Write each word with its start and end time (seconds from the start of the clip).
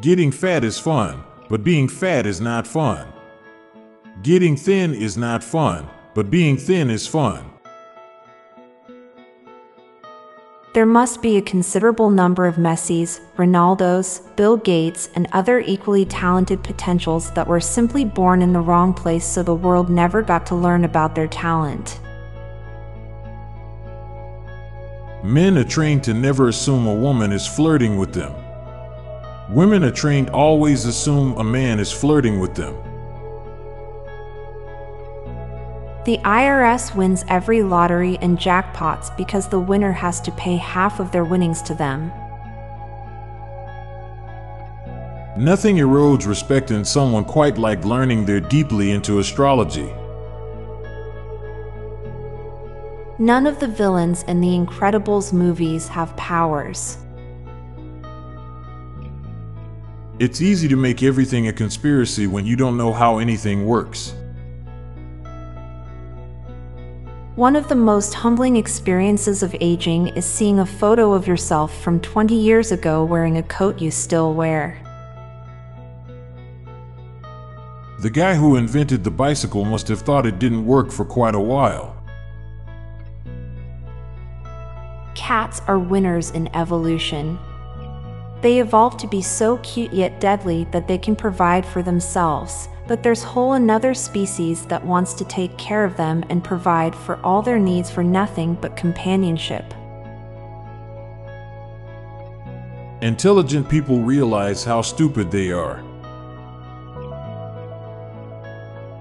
Getting 0.00 0.32
fat 0.32 0.64
is 0.64 0.78
fun, 0.78 1.22
but 1.48 1.62
being 1.62 1.88
fat 1.88 2.26
is 2.26 2.40
not 2.40 2.66
fun. 2.66 3.06
Getting 4.22 4.56
thin 4.56 4.92
is 4.92 5.16
not 5.16 5.44
fun, 5.44 5.88
but 6.14 6.30
being 6.30 6.56
thin 6.56 6.90
is 6.90 7.06
fun. 7.06 7.50
There 10.74 10.84
must 10.84 11.22
be 11.22 11.36
a 11.36 11.42
considerable 11.42 12.10
number 12.10 12.46
of 12.46 12.58
Messis, 12.58 13.20
Ronaldos, 13.36 14.34
Bill 14.34 14.56
Gates, 14.56 15.08
and 15.14 15.28
other 15.30 15.60
equally 15.60 16.04
talented 16.04 16.64
potentials 16.64 17.30
that 17.34 17.46
were 17.46 17.60
simply 17.60 18.04
born 18.04 18.42
in 18.42 18.52
the 18.52 18.60
wrong 18.60 18.92
place 18.92 19.24
so 19.24 19.44
the 19.44 19.54
world 19.54 19.88
never 19.88 20.20
got 20.20 20.44
to 20.46 20.56
learn 20.56 20.84
about 20.84 21.14
their 21.14 21.28
talent. 21.28 22.00
Men 25.22 25.56
are 25.56 25.64
trained 25.64 26.02
to 26.04 26.12
never 26.12 26.48
assume 26.48 26.88
a 26.88 26.94
woman 26.94 27.30
is 27.30 27.46
flirting 27.46 27.96
with 27.96 28.12
them. 28.12 28.43
Women 29.50 29.84
are 29.84 29.90
trained 29.90 30.30
always 30.30 30.86
assume 30.86 31.36
a 31.36 31.44
man 31.44 31.78
is 31.78 31.92
flirting 31.92 32.40
with 32.40 32.54
them. 32.54 32.74
The 36.06 36.18
IRS 36.18 36.94
wins 36.94 37.24
every 37.28 37.62
lottery 37.62 38.18
and 38.22 38.38
jackpots 38.38 39.14
because 39.16 39.48
the 39.48 39.60
winner 39.60 39.92
has 39.92 40.20
to 40.22 40.32
pay 40.32 40.56
half 40.56 40.98
of 40.98 41.12
their 41.12 41.24
winnings 41.24 41.60
to 41.62 41.74
them. 41.74 42.10
Nothing 45.36 45.76
erodes 45.76 46.26
respect 46.26 46.70
in 46.70 46.84
someone 46.84 47.24
quite 47.24 47.58
like 47.58 47.84
learning 47.84 48.24
they're 48.24 48.40
deeply 48.40 48.92
into 48.92 49.18
astrology. 49.18 49.92
None 53.18 53.46
of 53.46 53.60
the 53.60 53.68
villains 53.68 54.22
in 54.24 54.40
the 54.40 54.48
Incredibles 54.48 55.32
movies 55.32 55.88
have 55.88 56.16
powers. 56.16 56.98
It's 60.20 60.40
easy 60.40 60.68
to 60.68 60.76
make 60.76 61.02
everything 61.02 61.48
a 61.48 61.52
conspiracy 61.52 62.28
when 62.28 62.46
you 62.46 62.54
don't 62.54 62.76
know 62.76 62.92
how 62.92 63.18
anything 63.18 63.66
works. 63.66 64.14
One 67.34 67.56
of 67.56 67.68
the 67.68 67.74
most 67.74 68.14
humbling 68.14 68.56
experiences 68.56 69.42
of 69.42 69.56
aging 69.60 70.08
is 70.08 70.24
seeing 70.24 70.60
a 70.60 70.66
photo 70.66 71.14
of 71.14 71.26
yourself 71.26 71.82
from 71.82 71.98
20 71.98 72.32
years 72.32 72.70
ago 72.70 73.04
wearing 73.04 73.38
a 73.38 73.42
coat 73.42 73.80
you 73.80 73.90
still 73.90 74.34
wear. 74.34 74.80
The 77.98 78.10
guy 78.10 78.36
who 78.36 78.54
invented 78.54 79.02
the 79.02 79.10
bicycle 79.10 79.64
must 79.64 79.88
have 79.88 80.02
thought 80.02 80.26
it 80.26 80.38
didn't 80.38 80.64
work 80.64 80.92
for 80.92 81.04
quite 81.04 81.34
a 81.34 81.40
while. 81.40 81.96
Cats 85.16 85.60
are 85.66 85.78
winners 85.80 86.30
in 86.30 86.54
evolution. 86.54 87.36
They 88.44 88.60
evolved 88.60 88.98
to 88.98 89.06
be 89.06 89.22
so 89.22 89.56
cute 89.62 89.90
yet 89.90 90.20
deadly 90.20 90.64
that 90.64 90.86
they 90.86 90.98
can 90.98 91.16
provide 91.16 91.64
for 91.64 91.82
themselves, 91.82 92.68
but 92.86 93.02
there's 93.02 93.22
whole 93.22 93.54
another 93.54 93.94
species 93.94 94.66
that 94.66 94.84
wants 94.84 95.14
to 95.14 95.24
take 95.24 95.56
care 95.56 95.82
of 95.82 95.96
them 95.96 96.22
and 96.28 96.44
provide 96.44 96.94
for 96.94 97.18
all 97.24 97.40
their 97.40 97.58
needs 97.58 97.90
for 97.90 98.04
nothing 98.04 98.52
but 98.60 98.76
companionship. 98.76 99.64
Intelligent 103.00 103.66
people 103.66 104.00
realize 104.00 104.62
how 104.62 104.82
stupid 104.82 105.30
they 105.30 105.50
are. 105.50 105.82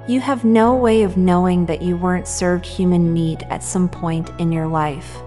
You 0.08 0.22
have 0.22 0.46
no 0.46 0.74
way 0.74 1.04
of 1.04 1.18
knowing 1.18 1.66
that 1.66 1.82
you 1.82 1.98
weren't 1.98 2.30
served 2.30 2.66
human 2.66 3.14
meat 3.14 3.44
at 3.50 3.62
some 3.62 3.90
point 3.90 4.32
in 4.40 4.54
your 4.54 4.68
life. 4.68 5.22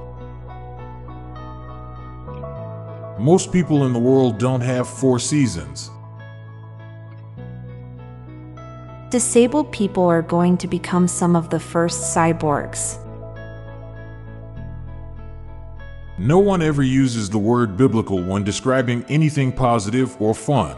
Most 3.19 3.51
people 3.51 3.87
in 3.87 3.95
the 3.95 3.99
world 3.99 4.39
don't 4.39 4.61
have 4.61 4.87
four 4.87 5.19
seasons. 5.19 5.91
Disabled 9.11 9.73
people 9.73 10.05
are 10.05 10.21
going 10.21 10.59
to 10.59 10.69
become 10.69 11.09
some 11.09 11.35
of 11.35 11.49
the 11.49 11.59
first 11.59 12.15
cyborgs. 12.15 12.99
No 16.19 16.39
one 16.39 16.61
ever 16.61 16.83
uses 16.83 17.31
the 17.31 17.39
word 17.39 17.77
biblical 17.77 18.23
when 18.23 18.45
describing 18.45 19.05
anything 19.09 19.51
positive 19.51 20.21
or 20.21 20.35
fun. 20.35 20.77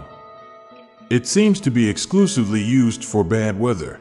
It 1.10 1.26
seems 1.26 1.60
to 1.62 1.70
be 1.70 1.88
exclusively 1.88 2.62
used 2.62 3.04
for 3.04 3.24
bad 3.24 3.58
weather. 3.58 3.98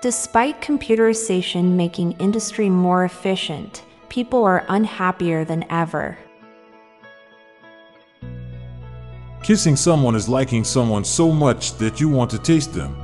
Despite 0.00 0.62
computerization 0.62 1.72
making 1.72 2.12
industry 2.12 2.70
more 2.70 3.04
efficient, 3.04 3.82
people 4.10 4.44
are 4.44 4.66
unhappier 4.68 5.44
than 5.44 5.64
ever. 5.70 6.18
Kissing 9.42 9.76
someone 9.76 10.14
is 10.14 10.28
liking 10.28 10.64
someone 10.64 11.04
so 11.04 11.32
much 11.32 11.72
that 11.78 12.00
you 12.00 12.08
want 12.08 12.30
to 12.32 12.38
taste 12.38 12.74
them. 12.74 12.94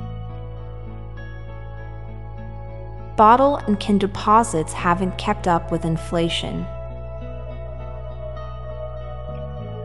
Bottle 3.15 3.55
and 3.55 3.79
can 3.79 3.97
deposits 3.97 4.73
haven't 4.73 5.17
kept 5.17 5.47
up 5.47 5.71
with 5.71 5.85
inflation. 5.85 6.63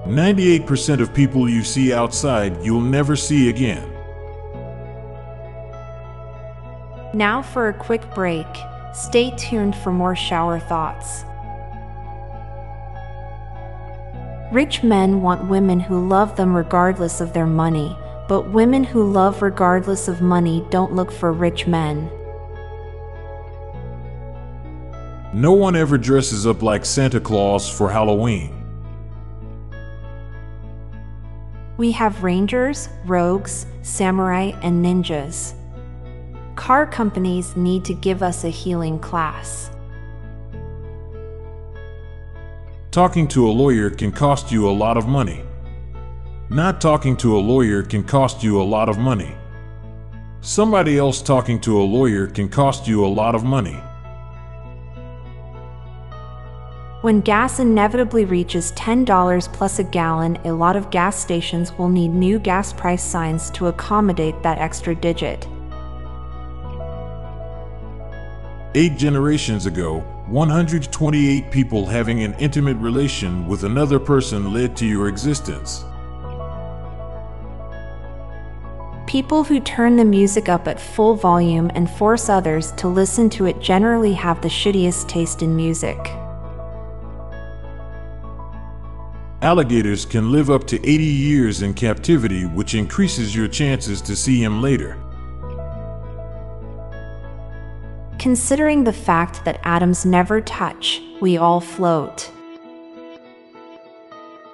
98% 0.05 1.01
of 1.01 1.15
people 1.15 1.49
you 1.49 1.63
see 1.63 1.95
outside 1.95 2.63
you'll 2.63 2.81
never 2.81 3.17
see 3.17 3.49
again. 3.49 3.89
Now 7.15 7.41
for 7.41 7.69
a 7.69 7.73
quick 7.73 8.13
break. 8.15 8.47
Stay 8.93 9.35
tuned 9.37 9.75
for 9.75 9.91
more 9.91 10.15
shower 10.15 10.59
thoughts. 10.59 11.25
Rich 14.53 14.83
men 14.83 15.23
want 15.23 15.49
women 15.49 15.81
who 15.81 16.07
love 16.07 16.37
them 16.37 16.55
regardless 16.55 17.23
of 17.23 17.33
their 17.33 17.47
money, 17.47 17.97
but 18.29 18.51
women 18.51 18.85
who 18.85 19.11
love 19.11 19.41
regardless 19.41 20.09
of 20.09 20.21
money 20.21 20.67
don't 20.69 20.93
look 20.93 21.11
for 21.11 21.33
rich 21.33 21.67
men. 21.67 22.11
No 25.33 25.53
one 25.53 25.75
ever 25.75 25.97
dresses 25.97 26.47
up 26.47 26.61
like 26.61 26.85
Santa 26.85 27.19
Claus 27.19 27.67
for 27.67 27.91
Halloween. 27.91 28.59
We 31.79 31.93
have 31.93 32.23
rangers, 32.23 32.91
rogues, 33.07 33.65
samurai, 33.81 34.53
and 34.63 34.85
ninjas. 34.85 35.55
Car 36.57 36.87
companies 36.87 37.57
need 37.57 37.85
to 37.87 37.95
give 37.95 38.23
us 38.23 38.45
a 38.45 38.51
healing 38.51 38.99
class. 38.99 39.71
Talking 42.91 43.27
to 43.29 43.49
a 43.49 43.51
lawyer 43.51 43.89
can 43.89 44.13
cost 44.13 44.53
you 44.53 44.69
a 44.69 44.71
lot 44.71 44.99
of 44.99 45.09
money. 45.09 45.43
Not 46.51 46.79
talking 46.79 47.17
to 47.19 47.39
a 47.39 47.41
lawyer 47.41 47.83
can 47.83 48.05
cost 48.05 48.43
you 48.43 48.61
a 48.61 48.63
lot 48.63 48.91
of 48.91 48.99
money. 48.99 49.35
Somebody 50.43 50.99
else 50.99 51.23
talking 51.23 51.59
to 51.61 51.81
a 51.81 51.85
lawyer 51.85 52.27
can 52.27 52.51
cost 52.51 52.87
you 52.87 53.03
a 53.03 53.09
lot 53.09 53.35
of 53.35 53.45
money. 53.45 53.81
When 57.01 57.23
gas 57.23 57.59
inevitably 57.61 58.27
reaches 58.27 58.73
$10 58.73 59.53
plus 59.55 59.79
a 59.79 59.85
gallon, 59.85 60.37
a 60.45 60.53
lot 60.53 60.77
of 60.77 60.91
gas 60.91 61.17
stations 61.17 61.73
will 61.79 61.89
need 61.89 62.09
new 62.09 62.39
gas 62.39 62.73
price 62.75 63.03
signs 63.03 63.51
to 63.53 63.69
accommodate 63.69 64.43
that 64.43 64.59
extra 64.59 64.95
digit. 64.95 65.49
Eight 68.75 68.97
generations 68.97 69.67
ago, 69.67 69.99
128 70.29 71.51
people 71.51 71.85
having 71.85 72.23
an 72.23 72.33
intimate 72.39 72.79
relation 72.79 73.47
with 73.47 73.65
another 73.65 73.99
person 73.99 74.51
led 74.55 74.79
to 74.79 74.87
your 74.87 75.09
existence. 75.09 75.85
People 79.07 79.45
who 79.45 79.61
turn 79.61 79.97
the 79.97 80.07
music 80.07 80.49
up 80.49 80.67
at 80.69 80.81
full 80.81 81.15
volume 81.15 81.71
and 81.75 81.91
force 81.91 82.31
others 82.31 82.73
to 82.73 82.89
listen 82.89 83.29
to 83.29 83.45
it 83.45 83.61
generally 83.61 84.15
have 84.15 84.41
the 84.41 84.49
shittiest 84.49 85.07
taste 85.07 85.43
in 85.43 85.55
music. 85.55 85.99
Alligators 89.43 90.07
can 90.07 90.33
live 90.33 90.49
up 90.49 90.67
to 90.69 90.79
80 90.79 91.05
years 91.05 91.61
in 91.61 91.75
captivity, 91.75 92.47
which 92.47 92.75
increases 92.75 93.37
your 93.37 93.49
chances 93.49 94.01
to 94.01 94.17
see 94.17 94.43
him 94.43 94.63
later. 94.63 94.97
Considering 98.23 98.85
the 98.85 98.93
fact 98.93 99.45
that 99.45 99.59
atoms 99.65 100.07
never 100.07 100.41
touch, 100.41 101.03
we 101.21 101.37
all 101.37 101.61
float. 101.61 102.31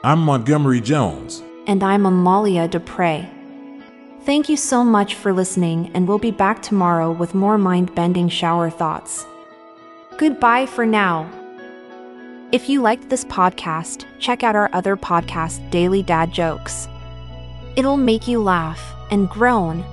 I'm 0.03 0.21
Montgomery 0.21 0.81
Jones. 0.81 1.43
And 1.67 1.85
I'm 1.85 2.07
Amalia 2.07 2.67
Dupre. 2.67 3.29
Thank 4.23 4.49
you 4.49 4.57
so 4.57 4.83
much 4.83 5.17
for 5.17 5.35
listening, 5.35 5.91
and 5.93 6.09
we'll 6.09 6.19
be 6.19 6.31
back 6.31 6.63
tomorrow 6.63 7.13
with 7.13 7.35
more 7.35 7.59
mind 7.59 7.95
bending 7.95 8.31
shower 8.31 8.71
thoughts. 8.71 9.27
Goodbye 10.17 10.65
for 10.65 10.87
now. 10.87 11.31
If 12.53 12.71
you 12.71 12.81
liked 12.81 13.11
this 13.11 13.27
podcast, 13.27 14.07
check 14.19 14.43
out 14.43 14.57
our 14.57 14.71
other 14.73 14.97
podcast, 14.97 15.71
Daily 15.71 16.03
Dad 16.03 16.33
Jokes. 16.33 16.89
It'll 17.77 17.99
make 17.99 18.27
you 18.27 18.43
laugh 18.43 18.95
and 19.11 19.29
groan. 19.29 19.85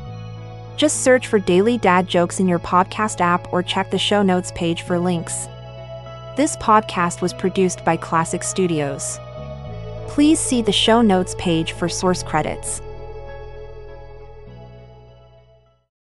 Just 0.77 1.03
search 1.03 1.27
for 1.27 1.39
Daily 1.39 1.77
Dad 1.77 2.07
Jokes 2.07 2.39
in 2.39 2.47
your 2.47 2.59
podcast 2.59 3.21
app 3.21 3.51
or 3.53 3.63
check 3.63 3.91
the 3.91 3.97
show 3.97 4.21
notes 4.21 4.51
page 4.55 4.81
for 4.81 4.99
links. 4.99 5.47
This 6.35 6.57
podcast 6.57 7.21
was 7.21 7.33
produced 7.33 7.85
by 7.85 7.95
Klassic 7.95 8.43
Studios. 8.43 9.19
Please 10.09 10.39
see 10.39 10.61
the 10.61 10.73
show 10.73 11.01
notes 11.01 11.33
page 11.37 11.71
for 11.71 11.87
source 11.87 12.23
credits. 12.23 12.81